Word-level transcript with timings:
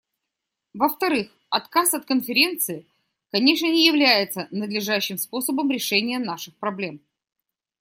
Во-вторых, 0.73 1.27
отказ 1.51 1.93
от 1.93 2.05
Конференции, 2.05 2.87
конечно, 3.29 3.67
не 3.67 3.85
является 3.85 4.47
надлежащим 4.49 5.19
способом 5.19 5.69
решения 5.69 6.17
наших 6.17 6.55
проблем. 6.57 7.01